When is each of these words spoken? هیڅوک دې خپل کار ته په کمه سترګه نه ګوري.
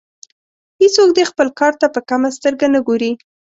هیڅوک 0.81 1.09
دې 1.17 1.23
خپل 1.31 1.47
کار 1.59 1.73
ته 1.81 1.85
په 1.95 1.99
کمه 2.09 2.29
سترګه 2.37 2.67
نه 2.75 2.79
ګوري. 2.87 3.11